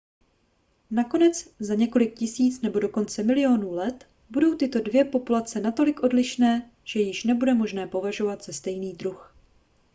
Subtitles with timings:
[0.91, 6.99] nakonec za několik tisíc nebo dokonce milionů let budou tyto dvě populace natolik odlišné že
[6.99, 9.35] je již nebude možné považovat za stejný druh